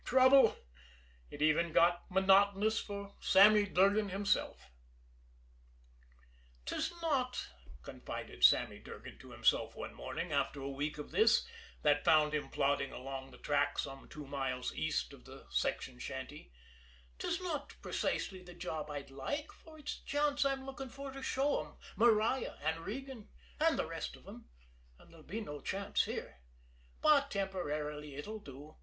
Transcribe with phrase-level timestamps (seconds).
[0.03, 0.55] Trouble?
[1.29, 4.71] It even got monotonous for Sammy Durgan himself.
[6.65, 7.49] "'Tis not,"
[7.83, 11.45] confided Sammy Durgan to himself one morning, after a week of this,
[11.83, 16.51] that found him plodding along the track some two miles east of the section shanty,
[17.19, 21.21] "'tis not precisely the job I'd like, for it's a chance I'm looking for to
[21.21, 23.29] show 'em, Maria, and Regan,
[23.59, 24.45] and the rest of 'em,
[24.97, 26.39] and there'll be no chance here
[27.01, 28.75] but temporarily it'll do.